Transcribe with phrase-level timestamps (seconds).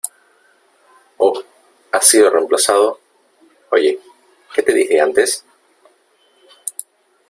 [1.17, 1.39] ¡Oh!¿
[1.91, 2.99] has sido reemplazado?¿
[3.69, 3.99] oye,
[4.51, 5.45] qué te dije antes?